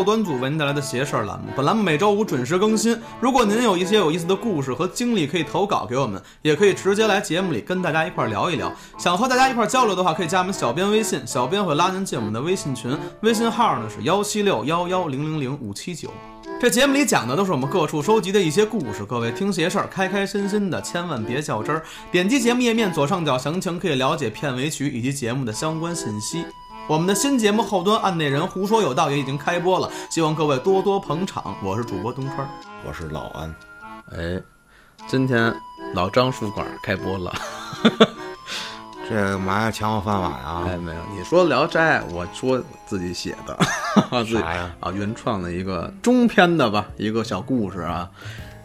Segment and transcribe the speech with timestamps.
[0.00, 1.52] 后端组为您带来的邪事儿栏目。
[1.54, 2.98] 本栏目每周五准时更新。
[3.20, 8.72] 如果您有一些有意思的故事和经历，可以投稿给我们，也可以直接来节目里跟大家一块儿聊一聊。
[8.98, 16.10] 想和大家一块儿交流的话，可以加我们小编微信，小编会拉您进我们的微信群，微信号呢是幺七六幺幺零零零五七九。
[16.58, 21.82] 这节目里讲的都是我们各处收集的一些故事，各位听邪事儿，开开心心的，千万别较真儿。
[22.10, 26.46] 点击节目页面左上角详情，可以了解片尾曲以及节目的相关信息。
[26.90, 31.54] 我们的新节目后端案内人胡说有道也已经开播了，希望各位多多捧场。
[31.62, 32.50] 我是主播东川，
[32.84, 33.54] 我是老安。
[34.10, 34.42] 哎，
[35.06, 35.54] 今天
[35.94, 37.32] 老张书馆开播了。
[39.08, 40.64] 这干嘛要抢我饭碗啊？
[40.66, 43.56] 哎，没有，你说《聊斋》，我说自己写的，
[44.24, 44.38] 自己？
[44.38, 48.10] 啊，原创的一个中篇的吧，一个小故事啊，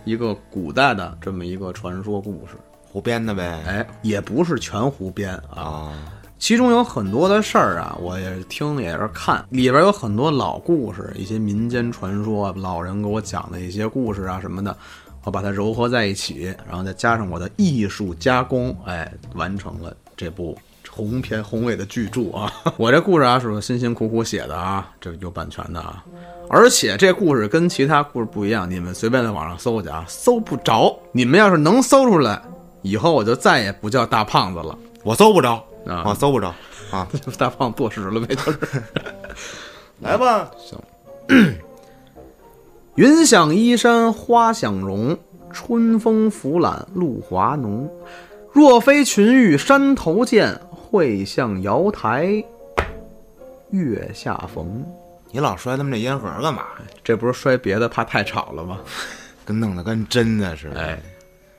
[0.03, 2.57] 一个古代的这么一个传说故事。
[2.91, 3.63] 胡编的呗。
[3.67, 5.93] 哎，也不是全胡编啊，啊，
[6.45, 14.77] 其中有很多的事儿啊，我也是听也是看，里边有很多老故事，一些民间传说，老人给我讲的一些故事啊什么的，
[15.23, 20.55] 我把它糅合在一起，然后再加上我的艺术加工，哎，完成了这部
[20.88, 22.53] 鸿篇宏伟的巨著啊！
[22.77, 26.05] 我这故事啊是辛辛苦苦写的啊，这有版权的啊，
[26.47, 30.95] 而且这故事跟其他故事不一样，你们随便在网上搜去啊，搜不着。
[31.11, 32.39] 你们要是能搜出来，
[32.83, 34.77] 以后我就再也不叫大胖子了。
[35.03, 36.53] 我搜不着啊搜不着
[36.91, 37.08] 啊。
[37.38, 38.59] 大胖子坐实了呗，就是。
[40.02, 40.80] 来吧， 行
[42.95, 45.17] 云想衣衫花想容，
[45.52, 47.89] 春风拂槛露华浓。
[48.52, 52.44] 若非群玉山头见，会向瑶台
[53.72, 54.86] 月下逢。
[55.31, 56.63] 你老摔他们这烟盒干嘛？
[57.03, 58.79] 这不是摔别的，怕太吵了吗？
[59.44, 60.79] 跟弄得跟真的似的。
[60.79, 60.97] 哎，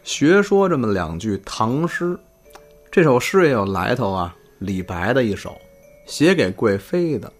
[0.02, 2.18] 学说这么两句唐诗，
[2.96, 5.54] 这首诗也有来头啊，李白的一首，
[6.06, 7.30] 写给贵妃的。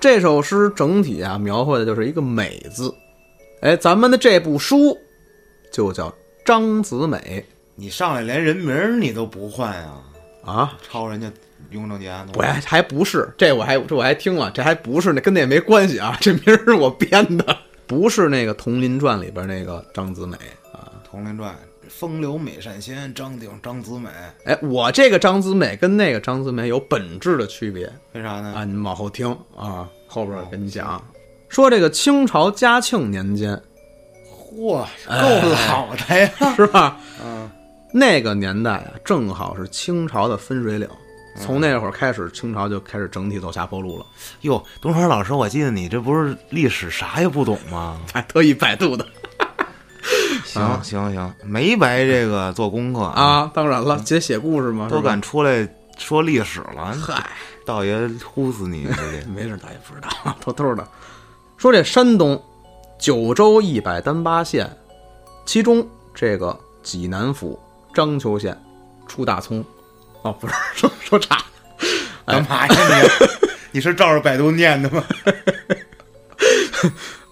[0.00, 2.92] 这首诗整体啊，描绘的就是一个“美”字。
[3.60, 4.98] 哎，咱们的这部书
[5.70, 6.08] 就叫
[6.44, 7.46] 《张子美
[7.76, 10.02] 你上来连人名儿你都不换啊？》
[10.50, 11.30] 啊，抄人家
[11.70, 12.32] 雍正家的。
[12.34, 17.56] 我还还不是这，我还这我还听了，这还不是那跟那也没关系啊，这名儿是我编的，
[17.86, 20.36] 不是那个《童林传》里边那个张子美
[20.72, 20.90] 啊。
[21.08, 21.54] 《童林传》，
[21.90, 24.08] 风流美善仙，张鼎张子美。
[24.44, 28.54] 哎，我这个张子美跟那个张子美有本质的区别为啥呢？
[28.54, 28.64] 啊！
[28.64, 31.02] 你们往后听啊，后边跟你讲。
[31.48, 33.60] 说这个清朝嘉庆年间
[34.30, 36.30] 嚯，够老的呀！
[36.54, 36.96] 是吧？
[37.22, 37.50] 嗯，
[37.92, 40.88] 那个年代啊，正好是清朝的分水岭。
[41.36, 44.06] 从那会儿开始，清朝就开始整体走下坡路了。
[44.42, 48.00] 哟，东川老师，我记得你这不是历史啥也不懂吗？
[48.12, 49.06] 还特意百度的
[50.52, 53.50] 行行行，没白这个做功课，啊！
[53.54, 57.30] 当然了，姐写故事嘛，都敢出来说历史了，嗨，
[57.64, 58.86] 道爷呼死你！
[59.32, 60.08] 没事，大爷不知道，
[60.40, 60.86] 偷偷的。
[61.56, 62.42] 说这山东
[62.98, 64.68] 九州一百单八县，
[65.46, 67.58] 其中这个济南府
[67.94, 68.56] 章丘县
[69.06, 69.64] 出大葱，
[70.22, 71.38] 哦，不是 说说岔，
[72.26, 72.74] 干嘛呀
[73.20, 73.26] 你？
[73.72, 75.04] 你是照着百度念的吗？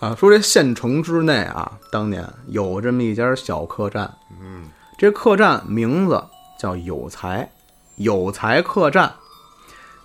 [0.00, 4.08] 啊，说这县城之内啊，当年有这么一家小客栈，
[4.40, 6.24] 嗯，这客栈名字
[6.58, 7.50] 叫有才，
[7.96, 9.12] 有才客栈。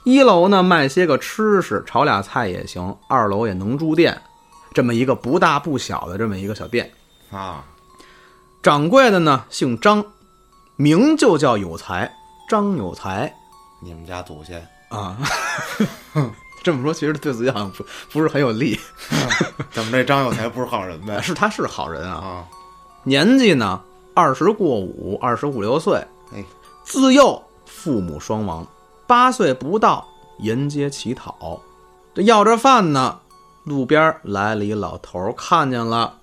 [0.04, 4.20] 一楼呢卖些个吃食，炒俩菜也行；二楼也能住店，
[4.74, 6.92] 这么一个不大不小的这么一个小店。
[7.32, 7.64] 啊，
[8.64, 10.04] 掌柜的呢姓张，
[10.76, 12.12] 名就叫有才，
[12.50, 13.32] 张有才
[13.80, 15.18] 你们家祖先啊。
[16.64, 18.80] 这么说，其实对自己好像不不是很有利，
[19.72, 21.20] 怎么这张有才不是好人呗？
[21.22, 22.16] 是他是好人啊。
[22.16, 22.46] 啊，
[23.04, 23.82] 年纪呢
[24.14, 25.96] 二十过五，二十五六岁。
[26.34, 26.44] 哎，
[26.84, 28.66] 自幼父母双亡，
[29.06, 30.08] 八岁不到
[30.40, 31.62] 沿街乞讨，
[32.16, 33.20] 这要着饭呢。
[33.66, 36.18] 路边来了一老头儿，看见了，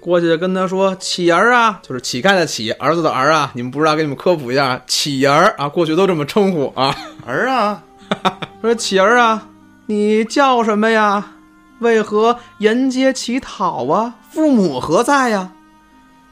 [0.00, 3.50] 过去跟他说：“乞儿啊，就是乞丐的乞，儿子的儿啊。
[3.54, 6.94] 你们不知道，给你们科普一下，乞儿啊，过去都这么称呼啊。
[7.24, 7.82] 儿啊，
[8.60, 9.48] 说乞儿啊，
[9.86, 11.32] 你叫什么呀？
[11.80, 14.14] 为何沿街乞讨啊？
[14.30, 15.50] 父母何在呀？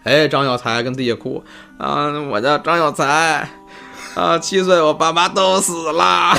[0.05, 1.45] 哎，张有才跟地下哭
[1.79, 2.07] 啊！
[2.31, 3.49] 我叫张有才，
[4.15, 6.35] 啊，七岁我爸妈都死了，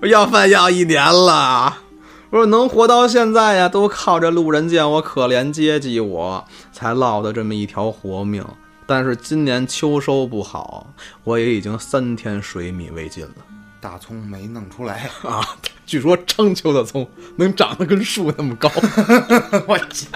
[0.00, 1.78] 我 要饭要一年了。
[2.30, 8.44] 我说能活到现在呀，都靠着路人见我可怜接济我，才落得这么一条活命。
[8.86, 10.88] 但是今年秋收不好，
[11.22, 13.34] 我也已经三天水米未进了。
[13.80, 15.40] 大葱没弄出来， 啊，
[15.86, 18.70] 据说章丘的葱能长得跟树那么高。
[19.68, 20.10] 我天！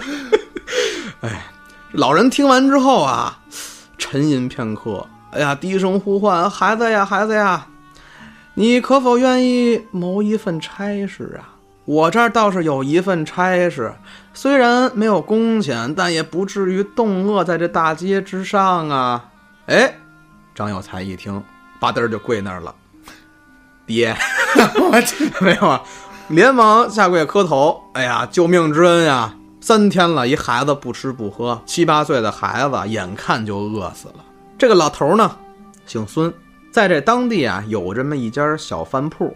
[1.22, 1.46] 哎，
[1.92, 3.38] 老人听完之后啊，
[3.96, 7.66] 沉吟片刻，哎呀，低声呼唤：“孩子呀，孩子呀，
[8.54, 11.54] 你可否愿意谋一份差事啊？”
[11.86, 13.94] 我这儿倒是有一份差事，
[14.34, 19.24] 虽然没有工钱，但也不至于冻饿在这大街之上啊。”
[19.66, 19.94] 哎，
[20.54, 21.42] 张有才一听，
[21.80, 22.74] 吧嘚儿就跪那儿了，
[23.86, 24.16] 爹，
[24.90, 25.82] 我去，没有啊，
[26.28, 27.80] 连忙下跪磕头。
[27.92, 29.34] 哎呀，救命之恩呀！
[29.60, 34.24] 三天了，一孩子不吃不喝，七八岁的孩子眼看就饿死了。
[34.58, 35.36] 这个老头呢，
[35.86, 36.32] 姓孙，
[36.70, 39.26] 在这当地啊有这么一家小饭铺，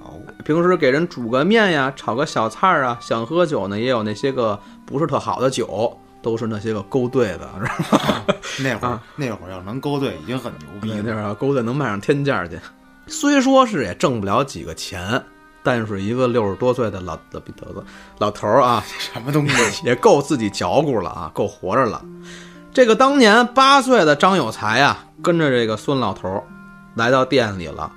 [0.00, 8.24] 哦，平时给人煮个面呀，炒个小菜啊，想喝酒呢，也有那些个不是特好的酒，都是那些个勾兑的，是吧？
[8.62, 11.02] 那会儿啊那会儿要能勾兑已经很牛逼那了。
[11.04, 12.58] 地儿勾兑能卖上天价去。
[13.10, 15.22] 虽说是也挣不了几个钱，
[15.62, 17.84] 但是一个六十多岁的老老逼得子
[18.18, 19.84] 老头儿啊，什么东西？
[19.84, 22.00] 也够自己嚼咕了啊，够活着了。
[22.72, 26.44] 这个当年八岁的张有才啊，跟着这个孙老头儿
[26.94, 27.90] 来到店里了。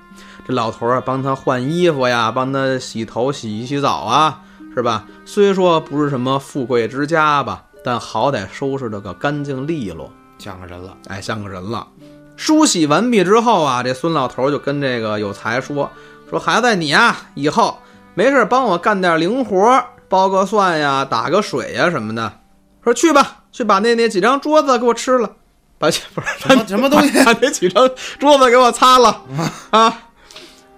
[0.47, 4.41] 这老头儿啊，帮他换衣服呀，帮他洗头、洗洗洗澡啊，
[4.75, 5.05] 是吧？
[5.25, 10.97] 虽说不是什么富贵之家吧，但好歹收拾的个干净利落，像个人了。
[11.07, 11.87] 哎，像个人了。
[12.35, 15.89] 梳洗完毕之后啊，这孙老头儿就跟这个有才说
[16.29, 17.77] ：“说孩子你呀，以后
[18.15, 22.39] 没事帮我干点零活儿，剥个蒜呀，打个水呀什么的。
[22.83, 25.29] 说去吧，去把那那几张桌子给我吃了，
[25.77, 27.11] 把不是什么什么东西？
[27.23, 27.89] 把那几张
[28.19, 29.21] 桌子给我擦了
[29.69, 29.99] 啊！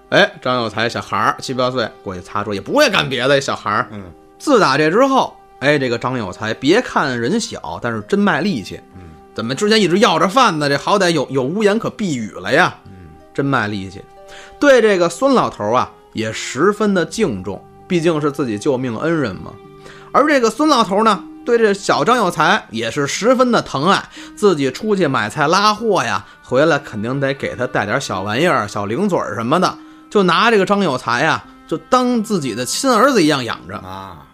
[0.09, 3.41] 哎，张有才小孩儿七八岁过去擦桌，也不会干别的。
[3.41, 4.03] 小孩儿嗯，
[4.37, 8.79] 自打这之后，哎，这个张有才别看人小，但是真卖力气。
[8.95, 9.01] 嗯，
[9.35, 10.69] 怎么之前一直要着饭呢？
[10.69, 12.73] 这好歹有有屋檐可避雨了呀。
[12.85, 12.91] 嗯，
[13.33, 14.01] 真卖力气。
[14.59, 19.51] 对这个孙老头啊，也十分的敬重，毕竟是自己救命恩人嘛。
[20.13, 24.01] 而这个孙老头呢，对这小张有才也是十分的疼爱，
[24.35, 29.77] 自己出去买菜拉货呀，回来肯定得给他带点小玩意儿、小零嘴儿什么的，
[30.09, 33.75] 就拿这个张有才呀，就当自己的亲儿子一样养着。
[33.79, 34.25] 啊，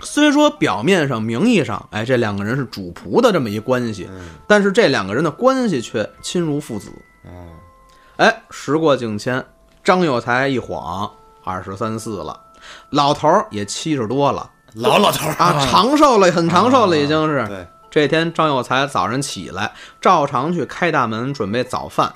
[0.00, 6.90] 虽说表面上、名义上，哎，这两个人是主仆的这么一关系，嗯，但是这两个人的关系却亲如父子。
[7.24, 7.30] 哦，
[8.16, 9.44] 哎，时过境迁，
[9.82, 11.10] 张有才一晃
[11.42, 12.38] 二十三四了，
[12.90, 17.46] 老头儿也七十多了老老头儿啊，长寿了，很长寿了，已经是。
[17.48, 22.14] 对，这天，张有才早上起来，照常去开大门准备早饭。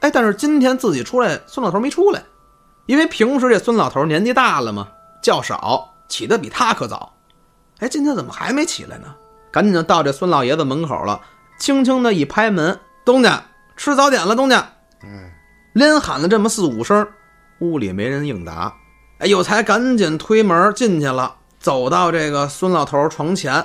[0.00, 2.24] 哎，但是今天自己出来，孙老头没出来，
[2.86, 4.88] 因为平时这孙老头年纪大了嘛，
[5.22, 7.12] 较少，起得比他可早。
[7.80, 9.14] 哎，今天怎么还没起来呢？
[9.50, 11.20] 赶紧就到这孙老爷子门口了，
[11.58, 13.42] 轻轻的一拍门：“东家，
[13.76, 14.70] 吃早点了，东家。”
[15.02, 15.30] 嗯，
[15.72, 17.08] 连喊了这么四五声，
[17.60, 18.72] 屋里没人应答。
[19.18, 23.64] 哎，有才赶紧推门进去了，走到这个孙老头床前，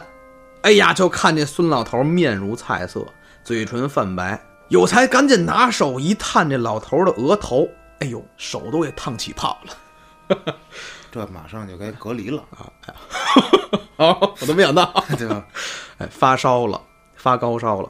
[0.61, 3.05] 哎呀，就看见孙老头面如菜色，
[3.43, 4.41] 嘴唇泛白。
[4.69, 7.67] 有才赶紧拿手一探这老头的额头，
[7.99, 10.55] 哎呦，手都给烫起泡了。
[11.15, 12.43] 这马上就该隔离了，
[13.95, 15.45] 哦， 我都没想到， 对吧？
[15.97, 16.81] 哎，发烧了，
[17.15, 17.89] 发高烧了，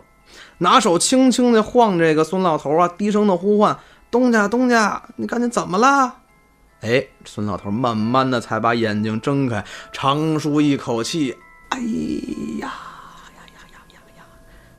[0.59, 3.75] 拿手轻轻的晃这个孙老头啊，低声的呼唤
[4.11, 6.17] ：“东家，东家，你赶紧怎么了？”
[6.81, 11.35] 哎，孙老头慢慢的才把眼睛睁开，长舒一口气
[11.69, 11.79] ：“哎
[12.59, 12.71] 呀，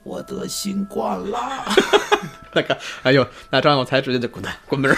[0.05, 1.65] 我得新冠了，
[2.55, 4.97] 那个，哎呦，那张有才直接就滚蛋，滚门儿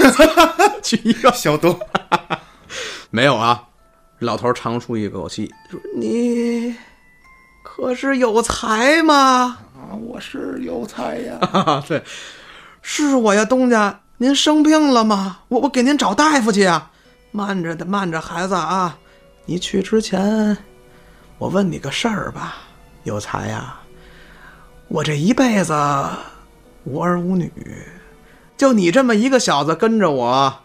[0.83, 1.33] 去医院。
[1.33, 1.75] 消毒。
[3.11, 3.69] 没有啊，
[4.19, 6.75] 老头长出一口气说：“你
[7.62, 11.38] 可是有才吗？”啊，我是有才呀。
[11.41, 12.03] 啊， 对，
[12.83, 15.41] 是我呀，东家，您生病了吗？
[15.49, 16.91] 我我给您找大夫去呀。
[17.31, 18.99] 慢着的，慢着，孩子啊，
[19.47, 20.57] 你去之前，
[21.38, 22.57] 我问你个事儿吧，
[23.05, 23.79] 有才呀，
[24.88, 25.75] 我这一辈子
[26.85, 27.53] 无儿无女，
[28.57, 30.61] 就你这么一个小子跟着我，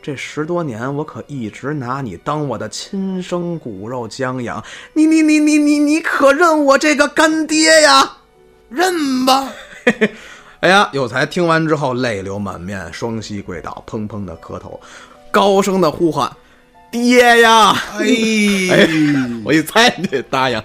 [0.00, 4.64] 这十多年，我可一直拿你当我的亲生骨肉将养，
[4.94, 8.18] 你你你你你你可认我这个干爹呀？
[8.70, 9.52] 认吧。
[10.60, 14.80] 哎呀，有才听完之后泪流满面，双膝跪倒，砰砰的磕头，
[15.30, 16.34] 高声的呼喊
[16.90, 18.88] ：“爹呀！”哎，
[19.44, 20.62] 我一猜你得答应，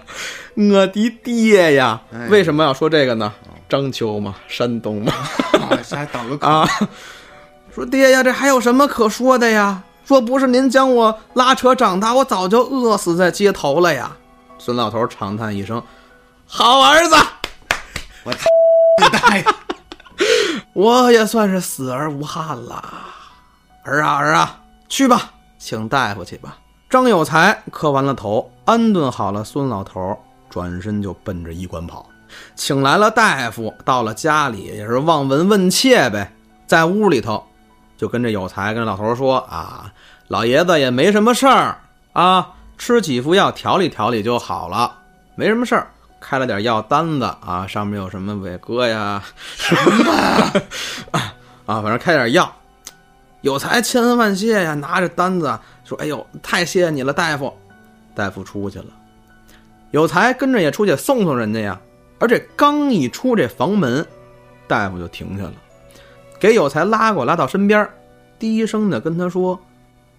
[0.55, 2.01] 我的爹呀！
[2.11, 3.33] 哎为什么要说这个呢？
[3.69, 5.13] 章丘嘛，山东嘛，
[5.91, 6.67] 还倒个啊，
[7.73, 9.81] 说爹呀，这还有什么可说的呀？
[10.05, 14.11] 若不是您将我拉扯长大，我早就饿死在街头了呀！
[14.59, 15.81] 孙老头长叹一声
[16.45, 17.15] ：“好儿子，
[18.25, 19.45] 我你大爷！
[20.73, 22.83] 我也算是死而无憾了。
[23.83, 26.57] 儿啊儿啊，去吧，请大夫去吧。”
[26.91, 30.15] 张有才磕完了头，安顿好了孙老头，
[30.47, 32.07] 转身就奔着医馆跑，
[32.55, 33.73] 请来了大夫。
[33.83, 36.31] 到了家里也是望闻问切呗，
[36.67, 37.43] 在屋里头
[38.03, 39.89] 就跟这有才跟老头说啊，
[40.27, 41.79] 老爷子也没什么事儿，
[42.11, 44.99] 啊，吃几副药调理调理就好了，
[45.35, 45.87] 没什么事儿。
[46.19, 49.23] 开了点药单子啊，上面有什么伟哥呀，
[49.55, 50.13] 什么
[51.65, 52.53] 啊，反正开点药。
[53.39, 57.57] 有才千恩万谢呀，拿着单子说：“哎呦，太谢谢你了，大夫。”
[58.13, 58.87] 大夫出去了，
[59.91, 61.79] 有才跟着也出去送送人家呀。
[62.19, 64.05] 而这刚一出这房门，
[64.67, 65.53] 大夫就停下了，
[66.43, 67.89] 给有才拉过拉到身边，
[68.37, 69.57] 低声的跟他说：“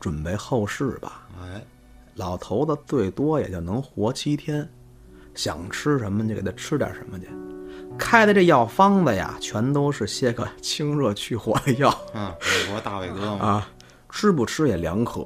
[0.00, 1.28] 准备后事吧。
[1.42, 1.62] 哎，
[2.14, 4.66] 老头子最多也就能活七天，
[5.34, 7.28] 想吃什么就给他吃点什么去。
[7.98, 13.68] 开的这药方子呀，全都是些个清热去火的药嗯，美国大伟哥嘛，啊，
[14.08, 15.20] 吃不吃也两可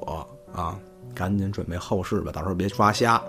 [0.53, 0.77] 啊。
[1.15, 3.23] 赶紧准备后事吧，到时候别抓瞎。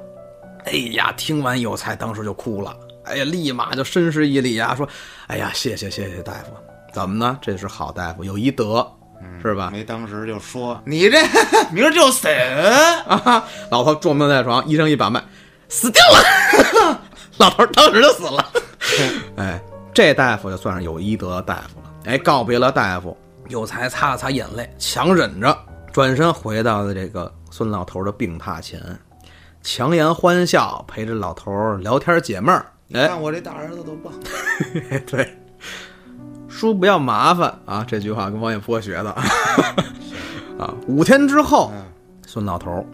[0.64, 4.88] 哎呀，听完有才当时就哭了，哎呀，立马就深施一礼啊，说
[5.28, 6.52] ：“哎呀，谢谢谢谢大夫，
[6.92, 7.38] 怎么呢？
[7.40, 8.86] 这是好大夫，有医德，
[9.40, 11.18] 是吧？”没当时就说 你这
[11.72, 12.28] 名儿就死，
[13.06, 13.44] 啊！
[13.70, 15.22] 老头重病在床，医生一把脉，
[15.68, 17.00] 死掉了。
[17.38, 18.44] 老头当时就死了。
[19.36, 19.60] 哎，
[19.94, 21.90] 这大夫就算是有医德的大夫了。
[22.04, 23.16] 哎，告别了大夫，
[23.48, 25.56] 有才擦了擦眼泪，强忍着，
[25.92, 28.80] 转身回到了这个孙老头的病榻前，
[29.62, 32.66] 强颜欢笑，陪着老头聊天解闷儿。
[32.92, 34.12] 哎，看我这大儿子多棒，
[35.06, 35.38] 对，
[36.50, 37.84] 叔不要麻烦啊！
[37.86, 39.10] 这句话跟王一波学的
[40.58, 40.74] 啊。
[40.88, 41.82] 五天之后，嗯，
[42.26, 42.84] 孙老头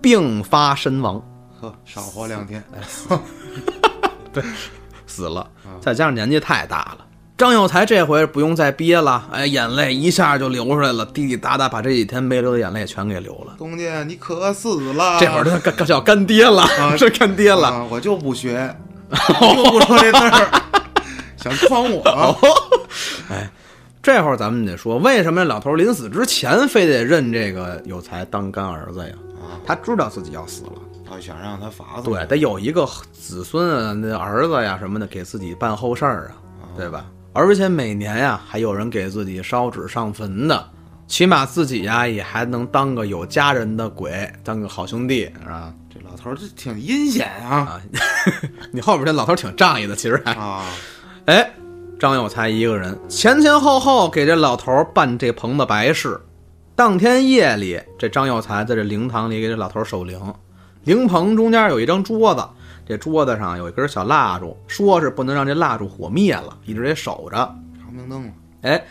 [0.00, 1.20] 病发身亡。
[1.60, 2.62] 呵，少活两天，
[4.32, 4.44] 对
[5.06, 5.48] 死了，
[5.80, 6.98] 再加上年纪太大了。
[7.38, 13.54] 张有才这回不用再憋了，哎，眼泪一下就流出来了，滴滴答答把这几天没流的眼泪全给流了。
[13.58, 17.68] 东家你可死了，这会儿他干干叫干爹了， 是干爹了。
[17.68, 18.74] 啊，我就不学，
[19.10, 20.62] 我就不说这字儿，
[21.36, 22.02] 想诓我，
[23.30, 23.50] 哎，
[24.02, 29.14] 这会儿咱们得说，为什么老头临死之前非得认这个有才当干儿子呀？
[29.36, 30.72] 啊，他知道自己要死了，
[31.08, 37.06] 他想让他罚死，对，得有一个子孙啊，那儿子呀什么的，给自己办后事儿啊，对吧？
[37.32, 40.68] 而且每年呀，还有人给自己烧纸上坟的，
[41.06, 45.72] 起码自己呀也还能当个有家人的鬼，当个好兄弟，是吧？
[45.92, 47.82] 这老头儿这挺阴险啊啊，
[48.72, 50.32] 你后边这老头挺仗义的，其实还。
[50.32, 50.64] 啊，
[51.26, 51.50] 哎，
[51.98, 56.20] 张有才一个人前前后后给这老头办这棚子白事。
[56.76, 60.20] 当天夜里，这张有才在这灵堂里给这老头守灵。
[60.84, 62.44] 灵棚中间有一张桌子，
[62.86, 67.36] 这桌子上有一根小蜡烛，说是不能让这蜡烛火灭了，一直得守着。
[67.36, 68.30] 长明灯嘛，
[68.62, 68.84] 哎，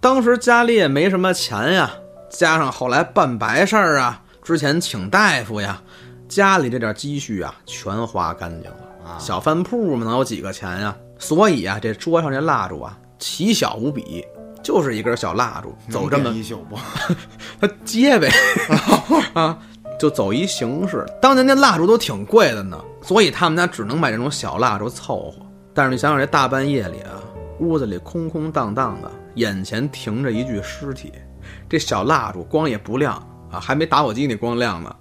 [0.00, 1.90] 当时家里也没什么钱呀，
[2.30, 5.82] 加上后来办白事儿啊，之前请大夫呀，
[6.28, 8.76] 家里这点积蓄啊，全花干净了。
[9.04, 10.96] 啊，小饭铺嘛，能有几个钱呀？
[11.18, 14.24] 所以啊，这桌上这蜡烛啊，奇小无比，
[14.62, 16.76] 就是一根小蜡烛，走这么一宿不？
[17.60, 18.30] 它接呗，
[19.34, 19.58] 啊，
[19.98, 21.06] 就走一形式。
[21.20, 25.36] 当年那蜡烛都挺贵的呢，所以他们家只能买这种小蜡烛凑合。
[25.72, 27.22] 但是你想想，这大半夜里啊，
[27.60, 31.12] 屋子里空空荡荡的，眼前停着一具尸体，
[31.68, 33.14] 这小蜡烛光也不亮
[33.50, 34.94] 啊，还没打火机那光亮呢，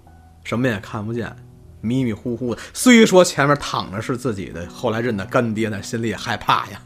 [0.43, 1.33] 什么也看不见，
[1.83, 2.61] 迷迷糊糊的。
[2.73, 6.81] 虽说前面躺着是自己的后来认的干爹，但心里也害怕呀。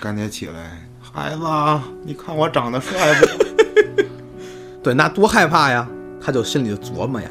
[0.00, 3.26] 干爹起来，孩子啊，你看我长得帅不？
[4.82, 5.88] 对，那多害怕呀！
[6.20, 7.30] 他就心里就琢磨呀，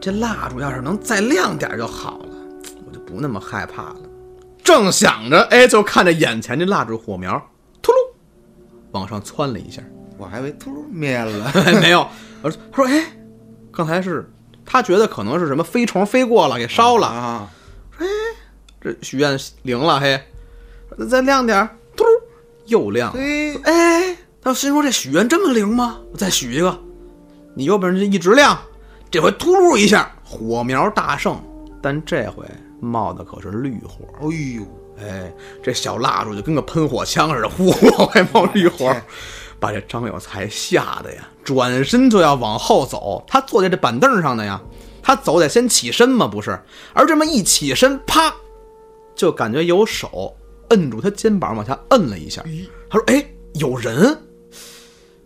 [0.00, 2.28] 这蜡烛要是能再亮点就好了，
[2.86, 3.96] 我就不那么害怕了。
[4.62, 7.40] 正想着，哎，就看着眼前这蜡烛火苗，
[7.80, 7.94] 突噜
[8.90, 9.82] 往上窜了一下，
[10.18, 12.06] 我还以为突灭了， 没有。
[12.42, 13.06] 我说，他说，哎，
[13.72, 14.30] 刚才是
[14.64, 17.06] 他觉得可能是什么飞虫飞过了，给烧了。
[17.06, 17.50] 啊，
[17.98, 18.06] 哎
[18.80, 20.20] 这许愿灵了，嘿，
[21.08, 22.08] 再亮点儿，突噜
[22.66, 23.12] 又亮
[23.64, 26.00] 哎，他心说这许愿这么灵吗？
[26.12, 26.78] 我再许一个。
[27.54, 28.58] 你有本事就一直亮，
[29.10, 31.40] 这回突噜一下，火苗大盛，
[31.80, 32.44] 但这回
[32.80, 34.06] 冒的可是绿火。
[34.20, 34.62] 哎呦，
[34.98, 39.02] 哎，这小蜡烛就跟个喷火枪似的，呼往外 冒绿火天，
[39.64, 43.24] 把这张有才吓得呀，转身就要往后走。
[43.26, 44.60] 他坐在这板凳上的呀，
[45.02, 46.62] 他走得先起身嘛，不是？
[46.92, 48.30] 而这么一起身，啪，
[49.16, 50.36] 就感觉有手
[50.68, 52.44] 摁住他肩膀往下摁了一下。
[52.90, 54.14] 他说：“哎，有人。”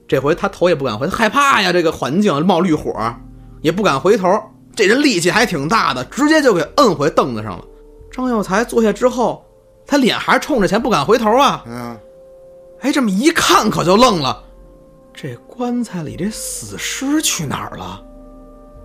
[0.07, 2.95] 这回他头也不敢回，他害怕呀，这个环境冒绿火，
[3.61, 4.41] 也不敢回头。
[4.77, 7.65] 这人力气还挺大的，直接就给摁回凳子上了。
[8.13, 9.45] 张有才坐下之后，
[9.85, 11.65] 他脸还是冲着前，不敢回头啊。
[11.67, 11.99] 嗯，
[12.81, 14.43] 哎，这么一看可就愣了，
[15.13, 18.03] 这棺材里这死尸去哪儿了？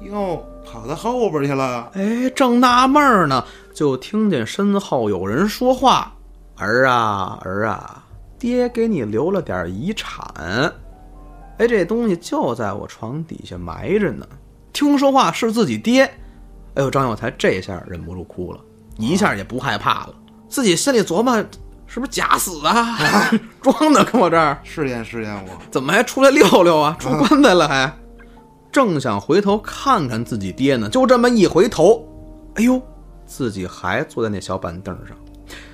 [0.01, 6.13] 哟，跑到后边去了，哎，正纳闷儿呢，就听见身后有人说话
[6.57, 8.03] ：“儿啊儿啊，
[8.37, 10.25] 爹给你留了点遗产。
[11.59, 14.27] 哎，这东西就在我床底下埋着呢。
[14.73, 16.03] 听说话是自己爹。
[16.73, 18.59] 哎呦，张有才这下忍不住哭了，
[18.97, 20.13] 一下也不害怕了，
[20.49, 21.45] 自己心里琢磨，
[21.93, 22.97] 是不是假死啊？
[23.61, 26.97] 装的跟我这儿，试验试验我，怎么还出来溜溜啊？
[26.99, 27.95] 出棺材了还？
[28.71, 32.03] 正想回头看看自己爹呢，就这么一回头，
[32.55, 32.81] 哎呦，
[33.27, 35.15] 自己还坐在那小板凳上，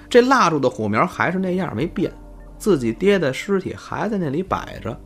[0.09, 2.11] 这蜡烛的火苗还是那样没变，
[2.57, 4.99] 自己爹的尸体还在那里摆着，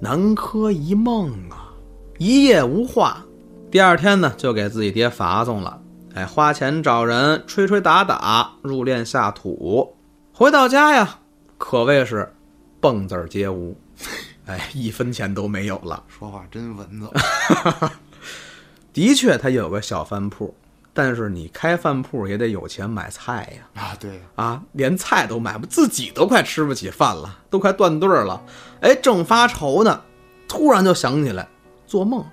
[0.00, 1.68] 南柯一梦啊，
[2.16, 3.22] 一夜无话。
[3.70, 5.78] 第二天呢，就给自己爹罚送了，
[6.14, 9.93] 哎，花钱找人吹吹打打，入殓下土。
[10.36, 11.20] 回到家呀，
[11.56, 12.34] 可谓是
[12.80, 13.76] 蹦子儿皆无。
[14.46, 16.02] 哎，一分钱都没有了。
[16.08, 17.90] 说话真文绉。
[18.92, 20.52] 的确，他有个小饭铺，
[20.92, 23.80] 但是你开饭铺也得有钱买菜呀。
[23.80, 28.42] 啊，对，啊，连菜都买不，自己都快吃不起饭了，都快断顿了。
[28.80, 30.02] 哎，正发愁呢，
[30.48, 31.46] 突然就想起来，
[31.86, 32.26] 做梦，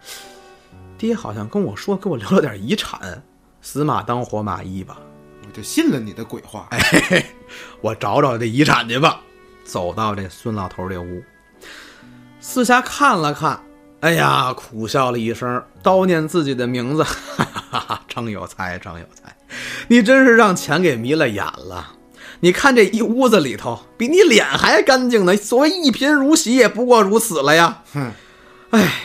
[0.97, 3.21] 爹好像跟我说给我留了点遗产，
[3.61, 4.97] 死马当活马医吧。
[5.51, 6.65] 我就信了你的鬼话。
[6.69, 7.25] 哎，
[7.81, 9.19] 我找找这遗产去吧。
[9.65, 11.21] 走到这孙老头这屋，
[12.39, 13.61] 四下看了看，
[13.99, 18.01] 哎呀，苦笑了一声，叨念自己的名字，哈哈哈！
[18.07, 19.35] 张有才，张有才，
[19.89, 21.95] 你真是让钱给迷了眼了。
[22.39, 25.35] 你看这一屋子里头，比你脸还干净呢。
[25.35, 27.83] 所谓一贫如洗，也不过如此了呀。
[27.93, 28.11] 哼，
[28.69, 29.03] 哎，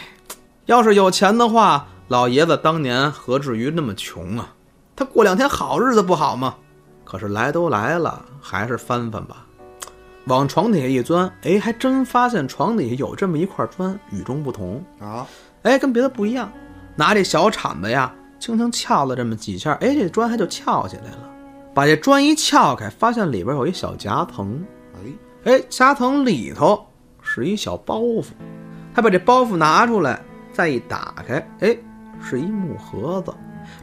[0.66, 4.52] 要是有钱的话，老爷子当年何至于那么穷啊？
[4.96, 6.56] 他过两天好日子不好吗？
[7.04, 9.46] 可是来都来了，还是翻翻吧。
[10.24, 15.24] 往床底下一钻，哎，还真发现床底下有这么一块砖，与众不同啊！
[15.62, 16.50] 哎，跟别的不一样。
[16.96, 21.30] 拿这小铲子呀，轻轻撬了这么几下，哎，这砖还就撬起来了。
[21.72, 24.66] 把这砖一撬开，发现里边有一小夹层。
[24.94, 26.84] 哎哎，夹层里头
[27.20, 28.24] 是一小包袱。
[28.94, 30.20] 他把这包袱拿出来，
[30.52, 31.76] 再一打开，哎，
[32.20, 33.32] 是一木盒子。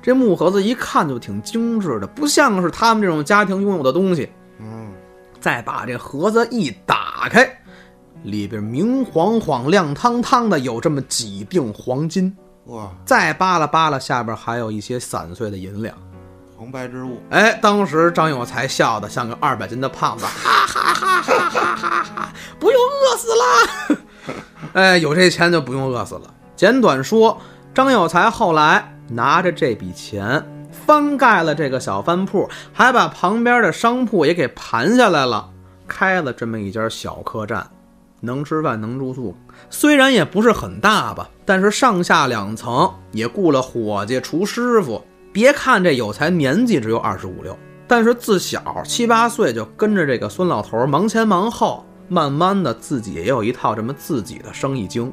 [0.02, 4.30] 这木盒子一看就挺精致的，不像是他们这种家庭拥有的东西。
[4.60, 4.92] 嗯，
[5.40, 7.50] 再把这盒子一打开，
[8.24, 12.36] 里边明晃晃、亮堂堂的，有这么几锭黄金。
[12.66, 15.96] 哇，再扒拉扒拉，下边还有一些散碎的银两。
[16.56, 17.20] 红白之物。
[17.30, 22.34] 哎，当时张有才笑得像个二百斤的胖子，哈哈哈哈哈哈哈！
[22.58, 24.00] 不用饿死了。
[24.72, 26.34] 哎，有这钱就不用饿死了。
[26.56, 27.38] 简短说，
[27.74, 35.50] 张有才后来拿着这笔钱翻盖了这个小饭铺，还把旁边的商铺也给盘下来了，
[35.88, 37.66] 开了这么一家小客栈，
[38.20, 39.36] 能吃饭能住宿。
[39.72, 45.04] 虽然也不是很大吧，但是上下两层，也雇了伙计、厨师傅。
[45.32, 47.58] 别看这有才年纪只有二十五六，
[47.88, 55.12] 但是自小七八岁就跟着这个孙老头忙前忙后，慢慢的自己也有一套这么自己的生意经。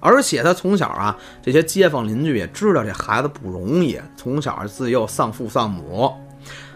[0.00, 6.12] 而且他从小啊，这些街坊邻居也知道这孩子不容易，从小自幼丧父丧母，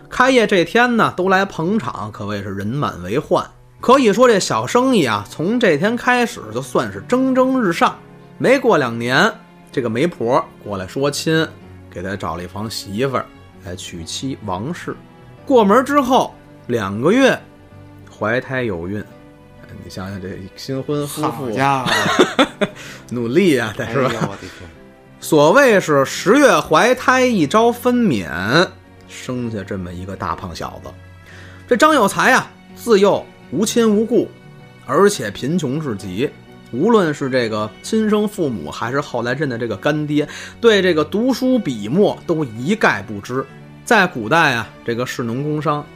[0.08, 3.44] 开业这天呢，都来捧场，可谓是人满为患。
[3.80, 7.98] 可以说这小生意啊，从这天开始就算是蒸蒸日上。
[8.38, 9.32] 没过两年，
[9.72, 11.46] 这个媒婆过来说亲。
[11.90, 13.24] 给他找了一房媳妇儿
[13.64, 14.96] 来娶妻王氏，
[15.46, 16.34] 过门之后
[16.66, 17.40] 两个月，
[18.10, 19.00] 怀胎有孕。
[19.82, 21.84] 你想想这新婚夫妇，家
[23.10, 24.10] 努力啊，是吧？
[24.22, 24.70] 我的天！
[25.20, 28.68] 所谓是十月怀胎，一朝分娩，
[29.08, 30.90] 生下这么一个大胖小子。
[31.66, 34.30] 这张有才啊，自幼无亲无故，
[34.87, 36.30] 而且贫穷至极。
[36.72, 40.28] 无论是这个亲生父母，还是后来认的这个干爹，
[40.60, 43.44] 对这个读书笔墨都一概不知。
[43.84, 45.87] 在古代啊，这个士农工商，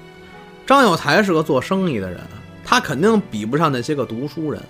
[0.67, 2.21] 张有才是个做生意的人，
[2.69, 4.63] 他肯定比不上那些个读书人。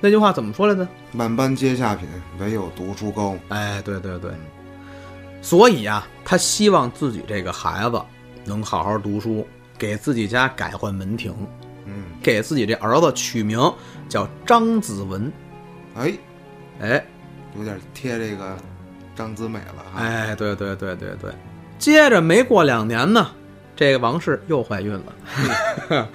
[0.00, 0.88] 那句话怎么说来着？
[1.12, 2.08] 万般皆下品，
[2.40, 3.36] 唯有读书高。
[3.50, 4.30] 哎，对对对。
[5.42, 8.00] 所以啊，他希望自己这个孩子
[8.46, 11.34] 能好好读书，给自己家改换门庭，
[11.84, 13.60] 嗯，给自己这儿子取名
[14.08, 15.30] 叫张子文。
[15.94, 16.14] 哎，
[16.80, 17.04] 哎，
[17.58, 18.56] 有点贴这个
[19.14, 20.00] 张子美了哈。
[20.00, 21.30] 哎，对对对对对。
[21.78, 23.30] 接着没过两年呢，
[23.82, 25.12] 这个王氏又怀孕了。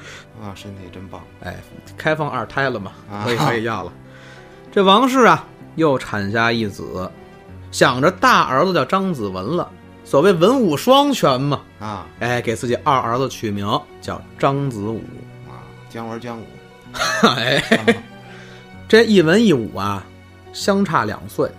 [0.41, 1.21] 啊，身体真棒。
[1.43, 1.57] 哎，
[1.97, 3.91] 开放二胎了嘛，啊可以可以要了。
[4.71, 7.11] 这王氏啊，又产下一子，
[7.69, 9.69] 想着大儿子叫张子文了，
[10.05, 11.59] 所谓文武双全嘛。
[11.77, 13.67] 啊哎，给自己二儿子取名
[13.99, 15.01] 叫张子武。
[15.49, 16.45] 啊，姜文姜武。
[17.23, 17.61] 哎，
[18.87, 20.05] 这一文一武啊，
[20.53, 21.51] 相差两岁，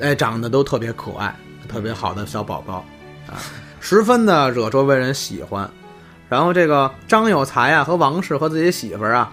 [0.00, 1.32] 哎，长得都特别可爱，
[1.68, 2.84] 特别好的小宝宝
[3.28, 3.38] 啊，
[3.84, 5.68] 十分的惹周围人喜欢。
[6.30, 9.30] 然后这个张有才啊和王氏和自己媳妇儿啊，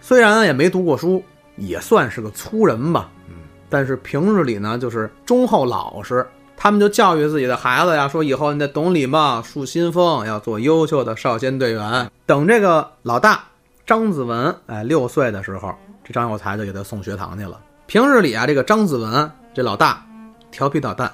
[0.00, 1.22] 虽然也没读过书，
[1.54, 3.08] 也算是个粗人吧。
[3.28, 3.36] 嗯，
[3.70, 6.26] 但是平日里呢，就是忠厚老实。
[6.56, 12.10] 他们就教育自己的孩子呀，说以后你得懂礼貌、树新风，要做优秀的少先队员。
[12.26, 13.44] 等这个老大
[13.86, 17.56] 张子文哎六岁的时候，这张有才就给他送学堂去了。
[17.86, 20.04] 平日里啊，这个张子文这老大
[20.50, 21.12] 调皮捣蛋，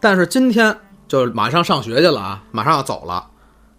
[0.00, 0.74] 但是今天
[1.14, 3.24] 就马上上学去了啊，马上要走了。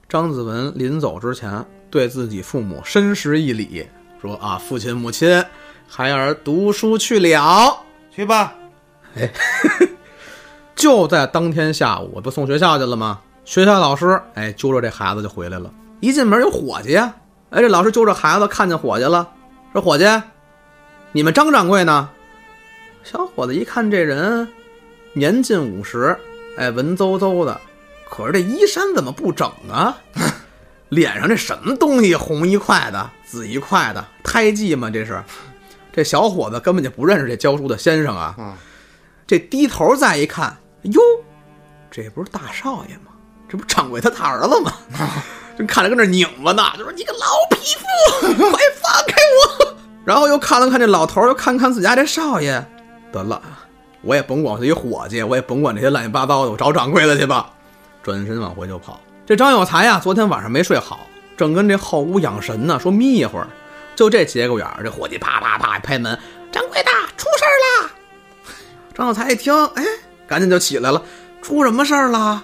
[0.08, 3.86] 张子文临走之前，对自己父母深施一礼，
[4.21, 5.43] 说啊，父亲母亲，
[5.86, 7.78] 孩儿读书去了。
[8.10, 8.56] 去吧。
[9.17, 9.30] 哎
[10.78, 13.19] 就在当天下午，我不送学校去了吗？
[13.43, 15.69] 学校老师哎揪着这孩子就回来了。
[16.00, 17.12] 一进门有伙计，哎
[17.60, 19.28] 这老师揪着孩子看见伙计了，
[19.74, 20.06] 说伙计，
[21.12, 22.10] 你们张掌柜呢？
[23.04, 24.48] 小伙子一看这人
[25.12, 26.17] 年近五十，
[26.57, 27.59] 哎文绉绉的，
[28.09, 29.97] 可是这衣衫怎么不整啊？
[30.89, 34.89] 脸上这什么东西红一块的，紫一块的，胎记吗？
[34.89, 35.21] 这是？
[35.91, 38.35] 这小伙子根本就不认识这教书的先生啊！
[38.37, 38.57] 啊，
[39.25, 41.01] 这低头再一看，哟，
[41.89, 43.11] 这不是大少爷吗？
[43.49, 44.73] 这不掌柜他他儿子吗？
[45.57, 49.15] 就看着跟那拧巴呢，就说你个老匹夫，快放开
[49.59, 49.75] 我！
[50.05, 52.63] 然后又看了看这老头，又看看自家这少爷，
[53.11, 53.41] 得了，
[54.05, 57.49] 我也甭管他一伙计，我也甭管这些乱七八糟的，我找掌柜的去吧。
[58.03, 59.01] 转身往回就跑。
[59.25, 63.47] 这张有才呀，昨天晚上没睡好，正跟这后屋养神呢，说眯一会儿。
[63.95, 66.17] 就这节骨眼儿，这伙计啪啪啪拍门，
[66.51, 67.91] 掌柜的出事儿了。
[68.93, 69.83] 张有才一听，哎，
[70.27, 71.01] 赶紧就起来了，
[71.41, 72.43] 出什么事儿了？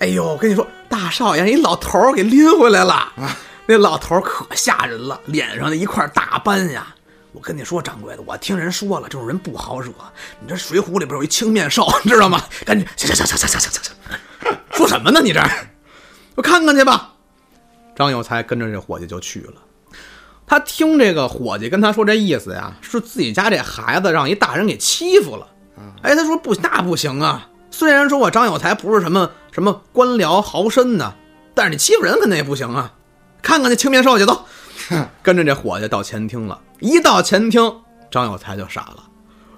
[0.00, 2.92] 哎呦，我跟你说，大少爷一老头儿给拎回来了。
[2.92, 6.88] 啊那老头儿可吓人了，脸上的一块大斑呀。
[7.32, 9.92] 我跟你说，掌柜的，我听人说了，这种人不好惹。
[10.40, 12.42] 你这《水浒》里边有一青面兽，你知道吗？
[12.64, 15.20] 赶紧，行行行行行行行行，说什么呢？
[15.22, 15.40] 你这，
[16.34, 17.12] 我看看去吧。
[17.94, 19.54] 张有才跟着这伙计就去了。
[20.46, 25.46] 他听这个伙计跟他说这意思呀，是自己家这孩子让一大人给欺负了。
[26.02, 27.48] 哎，他说不，那不行啊。
[27.70, 31.14] 虽然说我张有才不是什么什么官僚豪绅呢，
[31.54, 32.92] 但是你欺负人肯定也不行啊。
[33.40, 34.44] 看看那青面兽去，走。
[35.22, 36.58] 跟着这伙计到前厅了。
[36.80, 37.74] 一到前厅，
[38.10, 39.04] 张有才就傻了，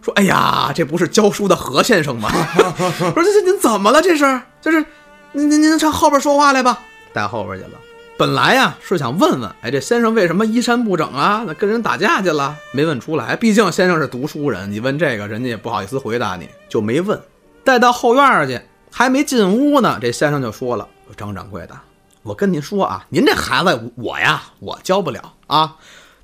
[0.02, 2.30] 说：“哎呀，这不是教书的何先生吗？
[2.98, 4.02] 说这这您怎么了？
[4.02, 4.84] 这是就是，
[5.32, 6.80] 您您您上后边说话来吧。”
[7.14, 7.78] 带后边去了。
[8.18, 11.44] 本来呀是想问问，哎，这先生为什么衣衫不整啊？
[11.46, 12.56] 那跟人打架去了？
[12.72, 17.20] 没问出来，毕竟先生是读书人，你问这个，人家也不好意思回答你，就没问。
[17.64, 21.74] 带到后院去，还没进屋呢，这先生就说了：“说张掌柜的，
[22.22, 25.76] 我跟您说啊，您这孩子我呀，我教不了啊。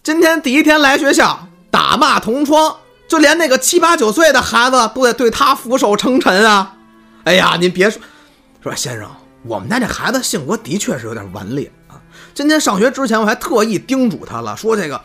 [0.02, 2.76] 今天第一天来学校，打骂同窗，
[3.08, 6.76] 就连那个七八九岁的孩子都得对他俯首称臣啊。
[7.24, 8.00] 哎呀，您别说，
[8.62, 9.10] 说先生，
[9.42, 12.00] 我们家这孩子性格的确是有点顽劣啊。
[12.32, 15.00] 今天上学之前，我还特意叮嘱他了，说这个，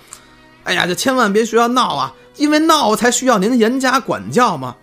[0.64, 4.76] 哎呀，就千万别学校闹啊，因为闹才需要您严加管教嘛。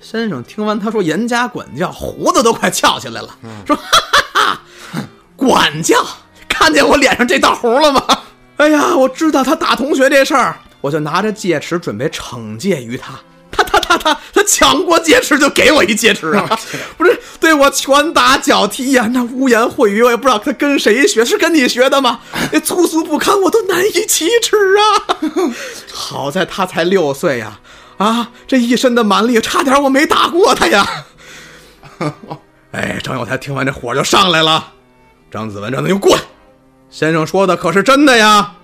[0.00, 3.82] 先生听完他说严加管教，胡子都快翘起来了，说哈
[4.34, 4.60] 哈
[4.92, 5.00] 哈，
[5.36, 6.04] 管教，
[6.48, 8.02] 看见我脸上这道红了吗？
[8.56, 13.14] 哎呀，我知道他打同学这事儿，我就拿着戒尺准备惩戒于他。
[13.56, 16.58] 他他他他他抢过戒尺就给我一戒尺啊！
[16.98, 22.20] 不是对我拳打脚踢呀，那污言秽语我也不知道他跟谁学，是跟你学的吗？
[22.52, 25.14] 那粗俗不堪我都难以启齿啊！
[25.92, 27.60] 好在他才六岁呀，
[27.98, 31.04] 啊，这一身的蛮力，差点我没打过他呀！
[32.72, 34.72] 哎，张有才听完这火就上来了，
[35.30, 36.22] 张子文让他又过来。
[36.94, 38.54] 先生说的可是真的呀？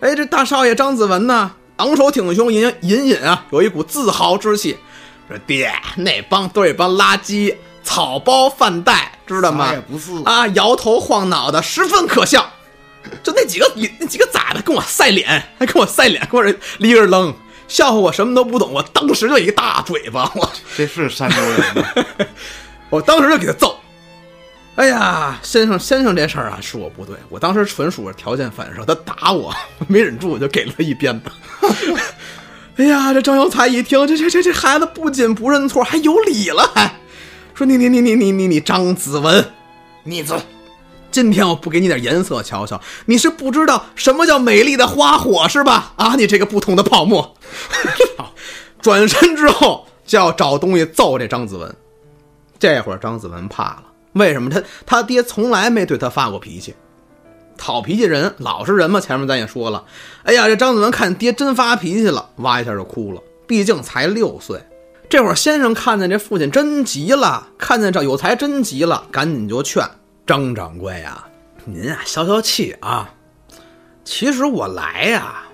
[0.00, 4.76] 哎，这大少爷张子文呢，昂首挺胸，隐隐隐啊，有一股自豪之气。
[5.28, 9.80] 说爹，那帮都是一帮垃圾，草包饭袋，知道吗也？
[9.82, 12.50] 不是啊，摇头晃脑的，十分可笑。
[13.22, 17.32] 就那几个那几个崽子跟我赛脸，还跟我赛脸，跟我这立个愣，
[17.68, 18.72] 笑话我什么都不懂。
[18.72, 22.04] 我当时就一个大嘴巴，我这是山东人吗？
[22.90, 23.78] 我当时就给他揍。
[24.78, 29.52] 哎呀，先生，先生这事儿啊，是我不对，我当时纯属是条件反射，他打我，
[29.88, 31.28] 没忍住，我就给了他一鞭子。
[32.76, 36.94] 哎呀，这张有才一听，这这这这孩子不仅不认错，还有理了，还
[37.54, 39.44] 说你你你你你你你张子文，
[40.04, 40.40] 你这
[41.10, 45.92] 今天我不给你点颜色瞧瞧，你是不知道什么叫美丽的花火是吧？
[45.96, 47.34] 啊，你这个不同的泡沫。
[48.80, 51.76] 转身之后就要找东西揍这张子文。
[52.60, 54.50] 这会儿张子文怕了，为什么？
[54.50, 56.74] 他他爹从来没对他发过脾气，
[57.58, 59.00] 好脾气人，老实人嘛。
[59.00, 59.84] 前面咱也说了，
[60.24, 63.20] 哎呀，这张子文看爹真发脾气了，哇一下就哭了。
[63.46, 64.60] 毕竟才六岁。
[65.08, 69.82] 这会儿先生看见这父亲真急了，看见这有才真急了，赶紧就劝
[70.26, 71.26] 张掌柜呀、
[71.64, 73.10] 您啊消消气啊。
[74.04, 75.44] 其实我来呀、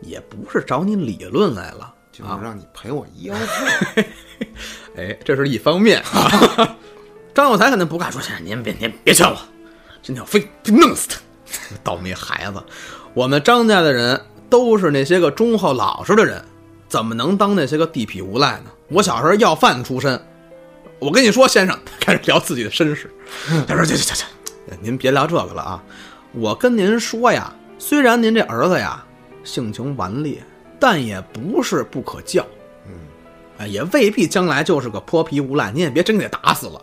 [0.00, 4.04] 也不是找你理论来了，就是让你赔我医药费。
[4.96, 6.76] 哎，这是一方面啊。
[7.36, 9.36] 张有才肯定不干，说先生您别您别劝我，
[10.02, 11.18] 今天我非非弄死他。
[11.84, 12.62] 倒霉孩子，
[13.12, 14.18] 我们张家的人
[14.48, 16.42] 都是那些个忠厚老实的人，
[16.88, 18.70] 怎么能当那些个地痞无赖呢？
[18.88, 20.18] 我小时候要饭出身，
[20.98, 23.10] 我跟你说，先生开始聊自己的身世。
[23.68, 24.24] 他说：“去去去去，
[24.80, 25.82] 您别聊这个了啊！
[26.32, 29.04] 我跟您说呀，虽然您这儿子呀
[29.44, 30.42] 性情顽劣，
[30.80, 32.46] 但也不是不可教。
[32.86, 32.92] 嗯，
[33.58, 36.80] 哎，也未必将来就是个泼皮无赖，您也别真给打死了。”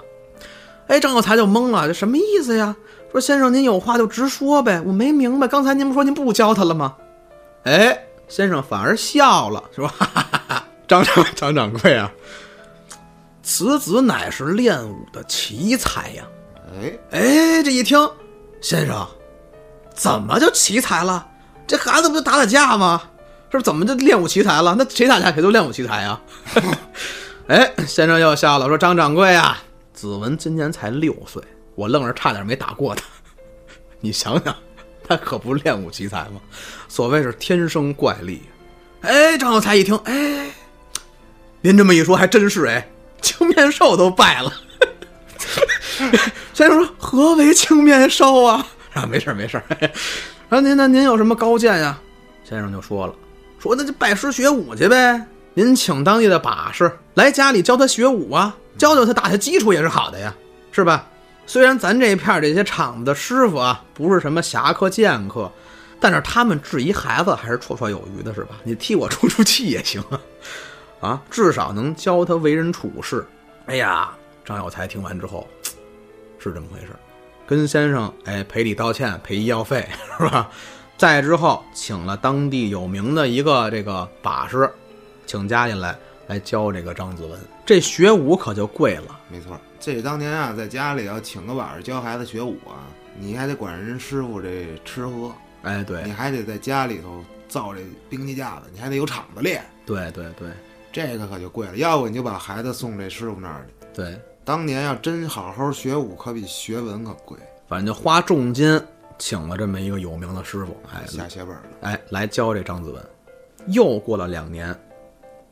[0.93, 2.75] 哎，张有才就懵了，这什么意思呀？
[3.11, 6.95] 说先生您有话就直说呗，我没明白，刚才您不说您不教他了吗？
[7.63, 9.91] 哎，先生反而笑了，是吧？
[10.87, 12.11] 张张张掌柜啊，
[13.41, 16.23] 此子乃是练武的奇才呀！
[16.79, 17.97] 哎，哎，这一听，
[18.61, 19.07] 先生，
[19.95, 21.25] 怎么就奇才了？
[21.65, 23.01] 这孩子不就打打架吗？
[23.49, 24.75] 是不是怎么就练武奇才了？
[24.77, 26.21] 那谁打架谁都练武奇才呀？
[27.49, 29.57] 哎，先生又笑了，说张掌柜啊，
[30.03, 31.41] 子文今年才六岁，
[31.75, 33.05] 我愣是差点没打过他。
[34.01, 34.53] 你想想，
[35.07, 36.41] 他可不练武奇才吗？
[36.89, 38.41] 所谓是天生怪力。
[38.99, 40.51] 哎，张有才一听，哎，
[41.61, 42.85] 您这么一说还真是哎，
[43.21, 44.51] 青面兽都败了。
[46.53, 49.63] 先生说：“何为青面兽啊？” 啊，没事没事儿。
[50.49, 51.97] 然后您那您有什么高见呀？
[52.43, 53.15] 先生就说了
[53.57, 55.25] ：“说那就拜师学武去呗。
[55.53, 60.33] 您请当地的把式来家里教他学武啊，教教他打下基础也是好的呀，
[60.71, 61.07] 是吧？
[61.45, 65.51] 虽然咱这一片这些厂子的师傅啊，不是什么侠客剑客，
[65.99, 68.55] 但是他们质疑孩子还是绰绰有余的，是吧？
[68.63, 70.19] 你替我出出气也行啊，
[71.01, 73.25] 啊，至少能教他为人处事。
[73.65, 74.11] 哎呀，
[74.45, 75.47] 张有才听完之后。”
[76.39, 76.87] 是这么回事，
[77.47, 79.87] 跟先生哎赔礼道歉，赔医药费
[80.19, 80.49] 是吧？
[80.97, 84.69] 再之后请了当地有名的一个这个把式，
[85.25, 87.39] 请家里来来教这个张子文。
[87.65, 89.57] 这学武可就贵了，没错。
[89.79, 95.31] 这当年啊，在家里要请个晚上教孩子学武啊，你还得管人师傅这吃喝，
[95.63, 99.63] 哎，对，你还得在家里头造这兵器架子，你还得有场子练。
[99.85, 100.49] 对对对，
[100.91, 101.75] 这个可就贵了。
[101.77, 103.87] 要不你就把孩子送这师傅那儿去。
[103.93, 104.19] 对。
[104.45, 107.37] 当年要真好好学武，可比学文可贵。
[107.65, 108.81] 反正就花重金
[109.17, 113.01] 请了这么一个有名的师傅，哎，下血本了，哎，来教这张子文。
[113.67, 114.77] 又过了两年，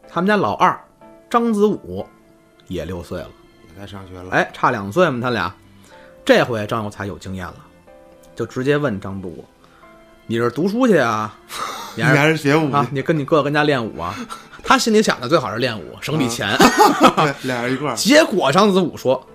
[0.09, 0.77] 他们家老二
[1.31, 2.05] 张子武
[2.67, 3.29] 也六岁了，
[3.69, 4.29] 也该上学了。
[4.31, 5.51] 哎，差两岁嘛，他俩。
[6.23, 7.55] 这回张有才有经验了，
[8.35, 9.43] 就直接问张子武
[10.27, 11.35] ：“你是读书去啊？
[11.95, 12.85] 你还是学武啊？
[12.91, 14.13] 你跟你哥哥跟家练武啊？
[14.63, 16.55] ”他心里想的最好是练武，省笔钱。
[17.43, 17.95] 俩人一块儿。
[17.95, 19.25] 结果张子武说：“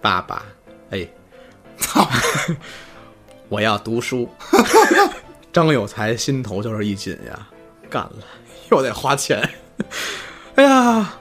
[0.00, 0.42] 爸爸，
[0.90, 1.08] 哎，
[1.78, 2.06] 操，
[3.48, 4.28] 我要读书。”
[5.52, 7.48] 张有才心头就是一紧呀，
[7.90, 8.16] 干了，
[8.70, 9.50] 又得花钱。
[10.54, 11.12] 哎呀，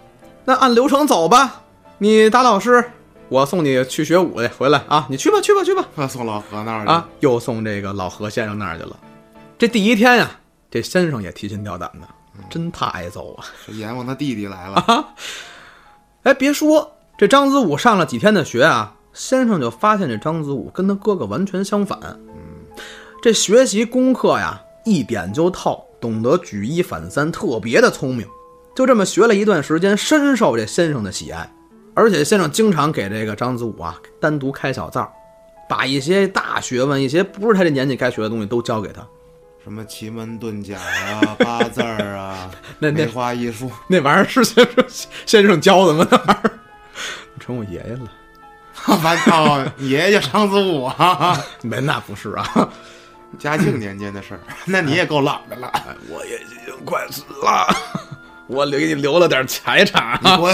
[0.49, 1.61] 那按流程走吧。
[1.99, 2.83] 你当老师，
[3.27, 4.47] 我送你去学武去。
[4.47, 6.07] 回来啊，你去吧，去吧，去吧。
[6.07, 8.97] 送老何那儿去啊，又送这个老何先生那儿去了。
[9.59, 10.31] 这第一天呀，
[10.71, 12.07] 这先生也提心吊胆的。
[12.49, 13.45] 真他挨揍啊！
[13.67, 15.05] 阎王他弟弟来了。
[16.23, 21.99] 哎，别说这张子武上了几天的学啊，先生就发现这张子武跟他哥哥完全相反。
[22.01, 22.65] 嗯，
[23.21, 28.25] 这学习功课呀，一点就透，懂得举一反三，特别的聪明。
[28.79, 31.51] 就这么学了一段时间，深受这先生的喜爱。
[31.93, 35.11] 而且先生经常给这个张子武啊单独开小灶，
[35.67, 39.05] 把一些大学问、一些不是他这年纪该学的东西都教给他。
[39.61, 44.85] 什么奇门遁甲啊， 八字儿啊，那梅花易数，那玩意儿是先生
[45.25, 46.07] 先生教的吗？
[46.09, 46.51] 那玩意儿，
[47.37, 48.09] 成我爷爷了？
[48.87, 51.37] 我操，爷爷张子武啊？
[51.63, 52.69] 没，那不是啊，
[53.37, 54.39] 嘉庆年间的事儿。
[54.63, 55.69] 那你也够老的了，
[56.07, 57.67] 我也已经快死了，
[58.49, 60.19] 我给你留了点财产。
[60.39, 60.51] 我，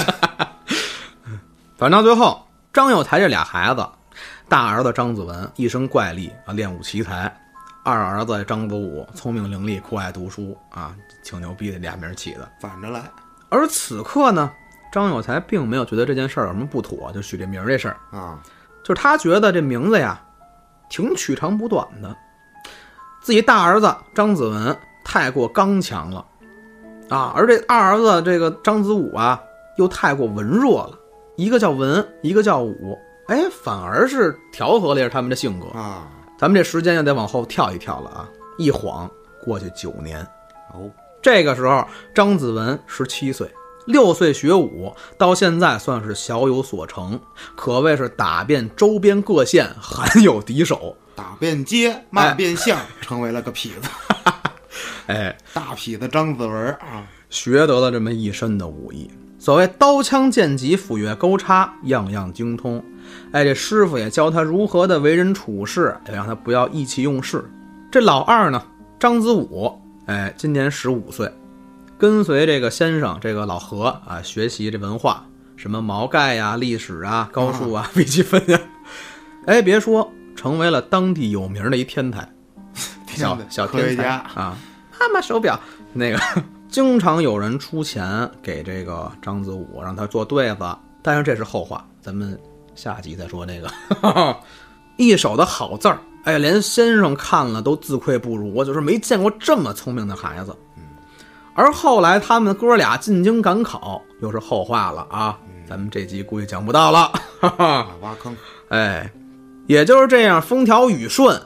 [1.80, 3.88] 反正到最后，张有才这俩孩子，
[4.50, 7.34] 大儿子张子文一身怪力啊，练武奇才。
[7.86, 13.02] 二儿子张子武聪明伶俐，酷爱读书啊，挺牛逼的，俩名起的反着来。
[13.48, 14.52] 而此刻呢，
[14.92, 18.38] 张有才并没有觉得这件事儿有什么不妥，就取这名这事儿啊，
[18.84, 20.20] 就是他觉得这名字呀，
[20.90, 22.14] 挺取长补短的。
[23.22, 26.26] 自己大儿子张子文太过刚强了
[27.10, 29.42] 啊，而这二儿子这个张子武啊，
[29.78, 31.00] 又太过文弱了。
[31.36, 36.08] 一个叫文，一个叫武，哎，反而是调和了一下他们的性格啊。
[36.38, 38.30] 咱们这时间又得往后跳一跳了啊！
[38.58, 39.10] 一晃
[39.44, 40.22] 过去九年，
[40.74, 40.90] 哦，
[41.22, 43.50] 这个时候张子文十七岁，
[43.86, 47.20] 六岁学武，到现在算是小有所成，
[47.56, 50.96] 可谓是打遍周边各县， 罕有敌手。
[51.16, 53.90] 打遍街，骂遍巷，成为了个痞子。
[55.08, 59.10] 哎，大痞子张子文啊，学得了这么一身的武艺。
[59.38, 62.84] 所谓刀枪剑戟斧钺钩叉，样样精通。
[63.32, 67.46] 哎，这师傅也教他如何的为人处事，也让他不要意气用事。
[67.92, 68.62] 这老二呢，
[69.00, 71.32] 张子武，哎，今年十五岁，
[72.00, 75.24] 跟随这个先生这个老何啊学习这文化，
[75.56, 78.60] 什么毛概呀、历史啊、高数啊、微积分呀。
[79.46, 82.28] 哎，别说，成为了当地有名的一天才，
[83.06, 84.58] 小小天才科学家啊！
[85.08, 85.60] 妈妈手表
[85.94, 86.20] 那个，
[86.70, 90.76] 经常有人出钱给这个张子武，让他做对子。
[91.02, 92.38] 但是这是后话，咱们
[92.74, 93.70] 下集再说那个。
[94.98, 100.56] 一手的好字儿，哎，连先生看了都自愧不如，我就是没见过这么聪明的孩子。
[100.78, 100.84] 嗯
[101.58, 107.12] 而后来他们哥俩进京赶考，又是后话了啊，咱们这集估计讲不到了。
[107.40, 107.66] 哈哈。
[107.66, 108.36] 啊，挖坑，
[108.68, 109.10] 哎，
[109.66, 111.42] 也就是这样，风调雨顺。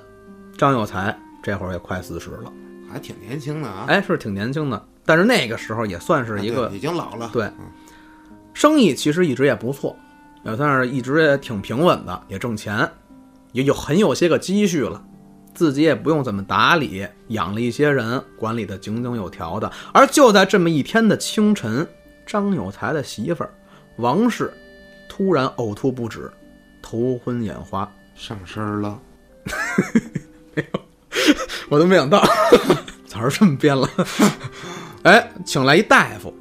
[0.58, 2.52] 张有才这会儿也快四十了，
[2.92, 3.86] 还挺年轻的啊。
[3.88, 7.50] 哎，是挺年轻的，但是那个时候也算是一个啊已经老了，对
[8.54, 9.96] 生意，其实一直也不错，
[10.44, 12.90] 也算是一直也挺平稳的，也挣钱，
[13.52, 15.02] 也有很有些个积蓄了，
[15.54, 19.72] 自己也不用怎么打理，养了一些人，管理的井井有条的。
[19.94, 21.88] 而就在这么一天的清晨，
[22.26, 23.54] 张有才的媳妇儿
[23.98, 24.54] 王氏
[25.08, 26.32] 突然呕吐不止，
[26.82, 27.90] 头昏眼花。
[28.16, 29.00] 上身了，
[31.70, 32.24] 我都没想到，
[33.06, 33.88] 早是这么编了。
[35.04, 36.34] 哎，请来一大夫，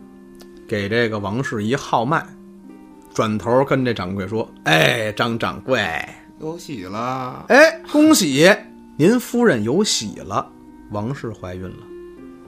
[0.66, 2.24] 给这个王氏一号脉，
[3.14, 5.80] 转头跟这掌柜说：“哎，张掌柜，
[6.40, 8.50] 有喜了，哎，恭喜
[8.96, 10.50] 您夫人有喜了，
[10.90, 11.76] 王氏怀孕了。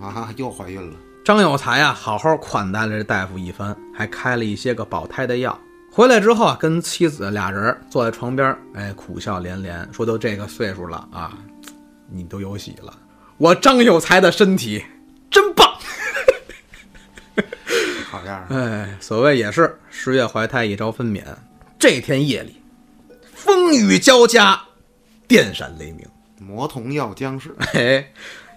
[0.00, 5.56] 啊，又怀孕了，”张有才啊，好好款待了这大夫一番，还开了一些个保胎的药。
[5.92, 11.36] 回来之后啊，跟妻子俩人坐在床边，哎，苦笑连连，说都这个岁数了啊，
[12.12, 12.92] 你都有喜了，
[13.38, 14.84] 我张有才的身体
[15.30, 15.78] 真棒。
[18.10, 21.22] 好样儿， 哎，所谓也是十月怀胎，一朝分娩。
[21.78, 22.60] 这天夜里，
[23.32, 24.60] 风雨交加，
[25.28, 26.06] 电闪雷鸣，
[26.38, 28.12] 魔童要僵尸，哎，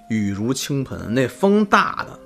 [0.10, 2.20] 雨如倾盆，那风大的，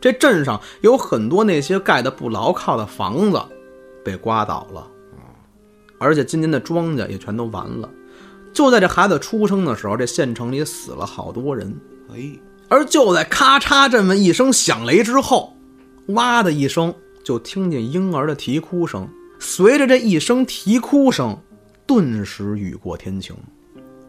[0.00, 3.42] 这镇上有很多那些盖的不牢靠的房子
[4.04, 4.86] 被刮倒了，
[5.98, 7.90] 而且今年的庄稼也全都完了。
[8.56, 11.76] 就在这孩子出生的时候，这县城里死了好多人。
[12.10, 12.30] 哎，
[12.70, 15.54] 而就在咔嚓这么一声响雷之后，
[16.06, 19.06] 哇的一声，就听见婴儿的啼哭声。
[19.38, 21.38] 随着这一声啼哭声，
[21.86, 23.36] 顿时雨过天晴。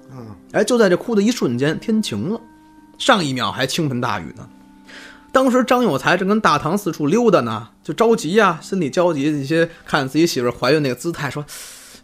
[0.10, 2.40] 嗯，哎，就在这哭的一瞬间，天晴了。
[2.98, 4.48] 上一秒还倾盆大雨呢。
[5.34, 9.24] 当时张有才正跟大堂四处溜达呢，就着急呀、心里焦急。
[9.24, 11.44] 一些看自己媳妇儿怀孕那个姿态，说：“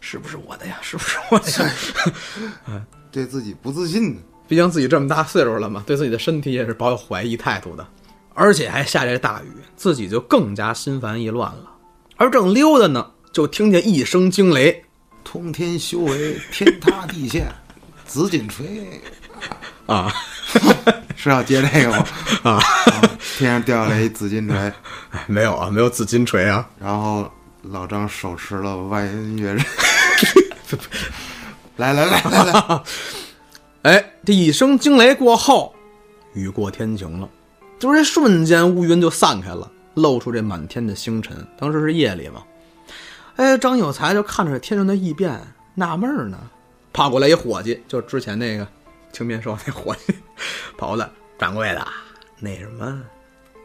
[0.06, 0.76] 是不是我的呀？
[0.82, 2.84] 是不是我的呀？
[3.10, 7.86] ”对自己不自信呢，毕竟自己这么大岁数了嘛，对自己的身体也是抱有怀疑态度的，
[8.34, 11.70] 而且还下着大雨，自己就更加心烦意乱了。
[12.16, 14.84] 而正溜达呢，就听见一声惊雷。
[15.24, 17.50] 通天修为，天塌地陷，
[18.06, 19.00] 紫金锤，
[19.86, 20.12] 啊，
[21.16, 22.06] 是要接这个吗？
[22.44, 22.60] 啊，
[23.38, 24.72] 天上掉下来一紫金锤，
[25.26, 27.28] 没有啊，没有紫金锤啊，然后
[27.70, 29.64] 老张手持了万人乐人，
[31.76, 32.82] 来来来来来，
[33.82, 35.74] 哎，这一声惊雷过后，
[36.34, 37.28] 雨过天晴了，
[37.78, 41.46] 就是这瞬间乌云就散开了，露出这满天的星辰。
[41.58, 42.44] 当时是夜里嘛，
[43.36, 45.40] 哎，张有才就看着这天上的异变，
[45.74, 46.38] 纳闷呢，
[46.92, 48.68] 跑过来一伙计，就之前那个
[49.10, 50.14] 青面兽那伙计，
[50.76, 51.86] 跑过来，掌柜的，
[52.40, 53.00] 那什么，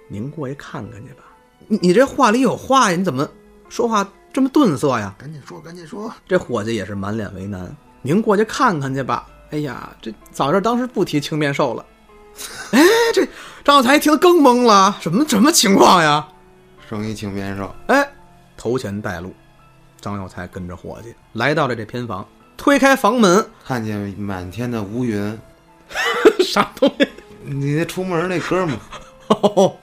[0.08, 1.24] 您过去看看去吧。
[1.68, 3.30] 你你这话里有话呀，你怎么
[3.70, 5.16] 说话这么顿塞呀？
[5.18, 7.76] 赶紧说赶紧说，这伙计也是满脸为难。
[8.02, 9.28] 您过去看看去吧。
[9.52, 11.86] 哎呀，这早知道当时不提青面兽了。
[12.72, 12.82] 哎，
[13.14, 13.28] 这
[13.64, 16.28] 张有才一听更懵了，什么什么情况呀？
[16.88, 18.08] 生一青面兽，哎，
[18.58, 19.34] 头前带路，
[20.00, 22.28] 张有才跟着伙计来到了这偏房，
[22.58, 25.38] 推开房门，看见满天的乌云，
[26.46, 27.08] 啥东西？
[27.44, 28.80] 你那出门那哥们儿，
[29.42, 29.76] 哦，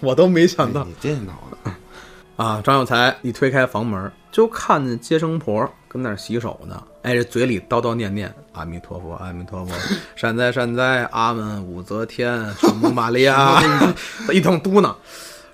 [0.00, 1.70] 我都没想到哎你这脑子，
[2.38, 2.62] 啊！
[2.62, 6.80] 张有才一推开房门，就看见接生婆跟那儿洗手呢。
[7.02, 9.74] 哎，这嘴里叨叨念念：“阿弥陀佛，阿弥陀佛，
[10.14, 13.60] 善哉善哉，阿门，武则天，圣母玛利亚。
[14.32, 14.94] ”一通嘟囔。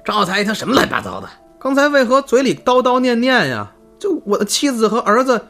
[0.04, 1.28] 张有才一听什么乱七八糟的，
[1.58, 3.72] 刚才为何嘴里叨叨念念呀？
[3.98, 5.42] 就我的妻子和儿子，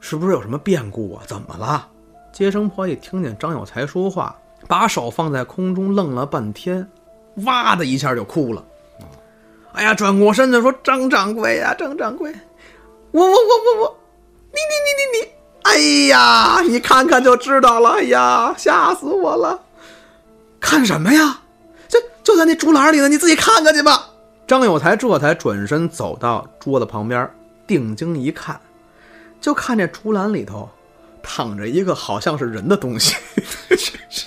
[0.00, 1.22] 是不是有什么变故啊？
[1.26, 1.86] 怎么了？
[2.32, 4.34] 接生婆一听见张有才说话，
[4.66, 6.88] 把手放在空中愣了半天，
[7.44, 8.64] 哇的一下就哭了。
[9.72, 12.34] 哎呀，转过身就说：“张掌柜呀，张掌柜，
[13.12, 13.98] 我我我我我，
[14.52, 17.90] 你你你你你，哎呀，你看看就知道了。
[17.90, 19.62] 哎呀，吓死我了！
[20.58, 21.40] 看什么呀？
[22.22, 24.08] 就在那竹篮里呢，你自己看看去吧。
[24.46, 27.28] 张有才这才转身走到桌子旁边，
[27.66, 28.60] 定睛一看，
[29.40, 30.68] 就看这竹篮里头
[31.22, 33.16] 躺着一个好像是人的东西，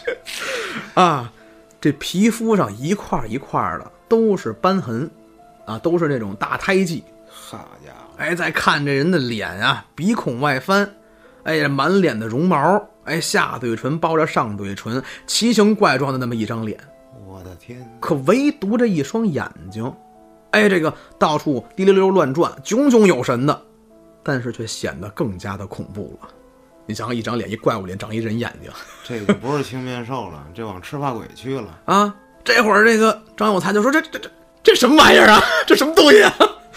[0.96, 1.32] 啊，
[1.80, 5.10] 这皮肤上一块一块的都是斑痕，
[5.66, 7.04] 啊，都是那种大胎记。
[7.30, 10.90] 好家伙，哎，再看这人的脸啊，鼻孔外翻，
[11.44, 16.80] 哎呀，满脸的绒毛，哎，下嘴唇包着上嘴唇，奇形怪状的那么一张脸，
[17.26, 17.86] 我的天！
[18.00, 19.92] 可唯独这一双眼睛，
[20.52, 23.62] 哎，这个到处滴溜溜乱转，炯炯有神的，
[24.22, 26.30] 但是却显得更加的恐怖了。
[26.86, 28.72] 你想想，一张脸，一怪物脸，长一人眼睛
[29.04, 31.80] 这就不是青面兽了，这往赤发鬼去了。
[31.86, 32.16] 啊！
[32.44, 34.30] 这会儿这个张有才就说：“这这这
[34.64, 35.44] 这什么玩意儿啊？
[35.68, 36.34] 这什么东西啊？”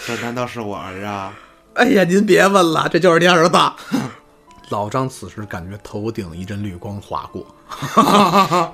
[0.06, 1.32] 这难道是我儿啊？
[1.74, 3.58] 哎呀，您别问了，这就是您儿子。
[4.70, 7.46] 老张此时感觉头顶一阵绿光划过，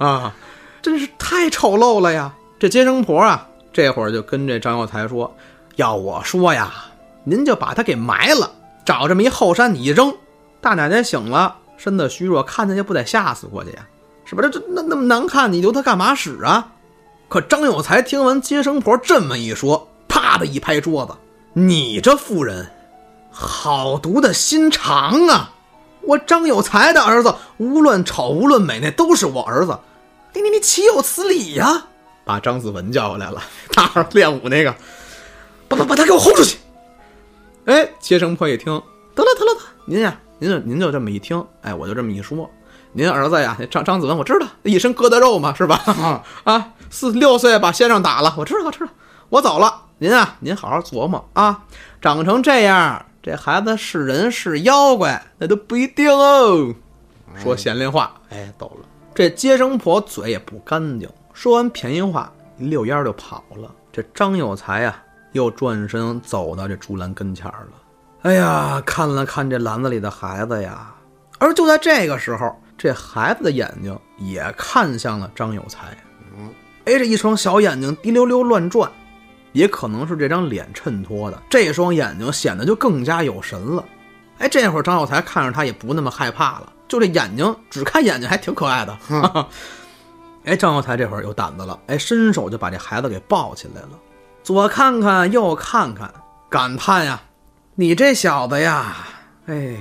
[0.00, 0.34] 啊，
[0.80, 2.32] 真是太丑陋了呀！
[2.58, 5.30] 这接生婆啊，这会儿就跟这张有才说
[5.76, 6.72] ：“要我说呀，
[7.24, 8.50] 您就把他给埋了，
[8.86, 10.14] 找这么一后山你一扔，
[10.62, 13.86] 大奶奶醒了，身子虚弱，看见就不得吓死过去呀？
[14.24, 14.42] 是吧？
[14.42, 16.71] 这这那那么难看，你留他干嘛使啊？”
[17.32, 21.14] 可张有才听完接生婆这么一说，啪的一拍桌子
[21.58, 22.70] ：“你这妇人！”
[23.32, 25.54] 好毒的心肠啊！
[26.02, 29.78] 我张有才的儿子，无论丑无论美，那都是我儿子。
[30.34, 31.86] 你你你岂有此理呀！
[32.22, 34.74] 把张子文叫过来了，大号练武那个，
[35.68, 36.58] 把把把他给我轰出去！
[37.64, 38.66] 哎，接生婆一听，
[39.14, 42.50] 得了得了，您呀，您就您就这么一听，哎，我就这么一说，
[42.92, 46.22] 您儿子呀，张张子文，我知道，一身疙瘩肉嘛，是吧？
[46.44, 48.92] 啊，四六岁把先生打了，我知道，我知道，
[49.30, 49.82] 我走了。
[49.98, 51.64] 您啊，您好好琢磨啊，
[52.00, 53.06] 长成这样。
[53.22, 56.74] 这孩子是人是妖怪，那都不一定哦。
[57.36, 58.86] 说闲连话，哎，走了。
[59.14, 63.70] 这接生婆嘴也不干净，说完便宜话，一溜烟就跑了。
[63.92, 65.00] 这张有才呀，
[65.32, 67.68] 又转身走到这竹篮跟前了。
[68.22, 70.92] 哎呀，看了看这篮子里的孩子呀，
[71.38, 75.96] 而就在这个时候，这孩子的眼睛也看向了张有才。
[76.36, 76.52] 嗯，
[76.84, 78.90] 哎，这一双小眼睛滴溜溜乱转。
[79.52, 83.84] 也可能是这张脸衬托的，这双眼睛显得就更加有神了。
[84.38, 88.98] 哎，这会儿张有才看着他也不那么害怕了，就这眼睛，只看眼睛还挺可爱的。
[90.44, 93.90] 哎，张有才这会儿有胆子了，哎，伸手就把这孩子给抱起来了，
[94.42, 96.12] 左看看右看看，
[96.48, 97.22] 感叹呀
[97.76, 98.96] ：“你这小子呀，
[99.46, 99.76] 哎，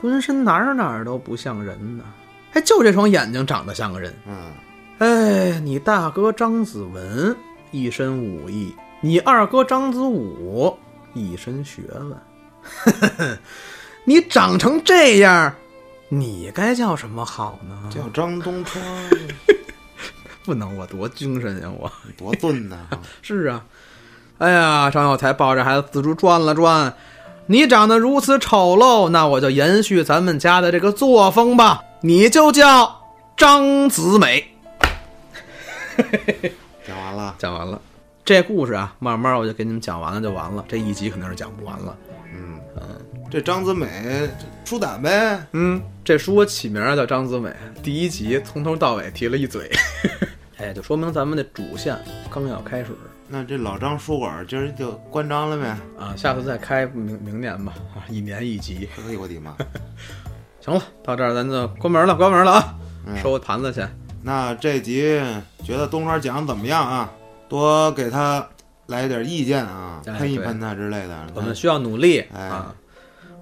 [0.00, 2.04] 浑身哪儿哪儿都不像人呢，
[2.52, 4.14] 哎，就这双眼睛长得像个人。
[4.26, 4.52] 嗯，
[4.98, 7.34] 哎，你大哥张子文
[7.70, 10.76] 一身武艺。”你二哥张子武
[11.14, 13.38] 一身学问，
[14.04, 15.54] 你长成这样，
[16.10, 17.88] 你该叫什么好呢？
[17.88, 18.82] 叫张东川，
[20.44, 22.86] 不能我多精神呀，我多钝呐！
[23.22, 23.64] 是啊，
[24.36, 26.94] 哎呀，张有才抱着孩子四处转了转，
[27.50, 33.02] 你长得如此丑陋，那我就延续咱们家的这个作风吧，你就叫
[33.36, 34.54] 张子美。
[36.86, 37.82] 讲完了，讲完了。
[38.24, 40.64] 这故事啊，慢慢我就给你们讲完了就完了。
[40.68, 41.96] 这一集肯定是讲不完了。
[42.32, 42.82] 嗯嗯，
[43.28, 44.30] 这张子美
[44.64, 45.44] 书胆呗。
[45.50, 47.52] 嗯，这书我起名叫张子美。
[47.82, 49.68] 第一集从头到尾提了一嘴，
[50.56, 51.98] 哎，就说明咱们的主线
[52.30, 52.96] 刚要开始。
[53.32, 55.68] 那这老张书馆今儿就关张了呗？
[55.96, 57.72] 啊，下次再开，明明年吧。
[57.94, 58.88] 啊，一年一集。
[59.06, 59.54] 哎呦我的妈！
[60.60, 62.74] 行了，到这儿咱就关门了，关门了啊！
[63.22, 63.86] 收盘子去。
[64.22, 65.20] 那这集
[65.62, 67.08] 觉得东川讲的怎么样啊？
[67.48, 68.44] 多给他
[68.86, 71.26] 来点意见啊，喷一喷他之类的。
[71.34, 72.74] 我们需要努力啊。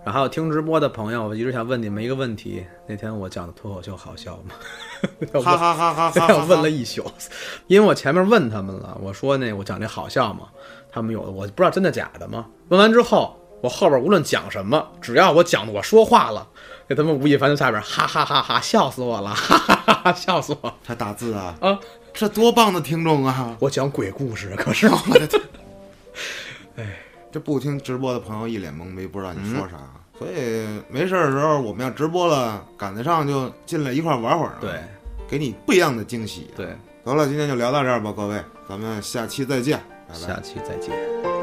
[0.09, 4.55] 然后听直播的朋友，我一直想问你们一个问题：那天我讲的脱口秀好笑吗？
[5.45, 6.45] 哈哈哈哈哈！
[6.49, 7.05] 问了一宿，
[7.67, 10.49] 因为我前面问他们了，我说那我讲这好笑吗？
[10.91, 12.47] 他们有的我不知道真的假的吗？
[12.71, 16.49] 问完之后，我后边无论讲什么，只要我讲的我说话了，
[16.89, 20.73] 给他们吴亦凡在下边哈哈哈哈笑死我了， 哈哈哈哈笑死我！
[20.83, 21.79] 他打字啊啊！
[22.15, 23.55] 这多棒的听众啊！
[23.61, 24.97] 我讲鬼故事，可是我
[26.77, 26.99] 哎，
[27.31, 29.77] 这不听直播的朋友一脸懵逼，不知道你说啥。
[30.19, 34.53] 所以没事的时候，我们要直播了，赶得上就进来一块玩会儿。
[34.61, 34.81] 对，
[35.29, 36.51] 给你不一样的惊喜。
[36.57, 41.38] 对，得了，今天就聊到这儿吧，各位，咱们下期再见，拜拜下期再见。